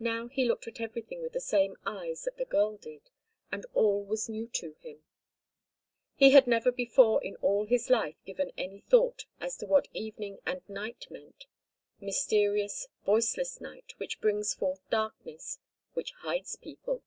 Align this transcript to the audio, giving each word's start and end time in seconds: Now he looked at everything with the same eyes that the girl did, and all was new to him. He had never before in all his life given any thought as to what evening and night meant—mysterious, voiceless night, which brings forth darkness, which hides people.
Now 0.00 0.26
he 0.26 0.44
looked 0.44 0.66
at 0.66 0.80
everything 0.80 1.22
with 1.22 1.32
the 1.32 1.38
same 1.38 1.76
eyes 1.86 2.24
that 2.24 2.38
the 2.38 2.44
girl 2.44 2.76
did, 2.76 3.08
and 3.52 3.64
all 3.72 4.02
was 4.04 4.28
new 4.28 4.48
to 4.48 4.74
him. 4.80 5.04
He 6.16 6.30
had 6.32 6.48
never 6.48 6.72
before 6.72 7.22
in 7.22 7.36
all 7.36 7.64
his 7.64 7.88
life 7.88 8.16
given 8.26 8.50
any 8.58 8.80
thought 8.80 9.26
as 9.38 9.56
to 9.58 9.66
what 9.66 9.86
evening 9.92 10.40
and 10.44 10.68
night 10.68 11.06
meant—mysterious, 11.08 12.88
voiceless 13.06 13.60
night, 13.60 13.92
which 13.98 14.20
brings 14.20 14.52
forth 14.54 14.80
darkness, 14.90 15.60
which 15.92 16.10
hides 16.22 16.56
people. 16.56 17.04